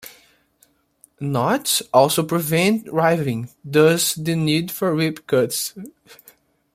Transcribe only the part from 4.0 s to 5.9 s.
the need for rip cuts.